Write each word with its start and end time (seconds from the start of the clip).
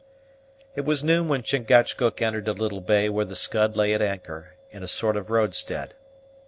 It 0.73 0.81
was 0.81 1.03
noon 1.03 1.27
when 1.27 1.43
Chingachgook 1.43 2.23
entered 2.23 2.47
a 2.47 2.53
little 2.53 2.81
bay 2.81 3.07
where 3.07 3.23
the 3.23 3.35
Scud 3.35 3.77
lay 3.77 3.93
at 3.93 4.01
anchor, 4.01 4.55
in 4.71 4.81
a 4.81 4.87
sort 4.87 5.15
of 5.15 5.29
roadstead. 5.29 5.93